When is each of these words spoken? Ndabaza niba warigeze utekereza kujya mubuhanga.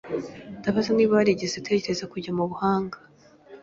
Ndabaza 0.59 0.89
niba 0.93 1.17
warigeze 1.17 1.53
utekereza 1.57 2.03
kujya 2.11 2.31
mubuhanga. 2.37 2.97